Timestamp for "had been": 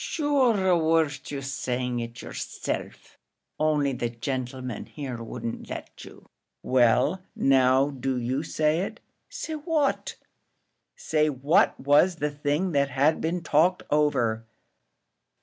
12.89-13.43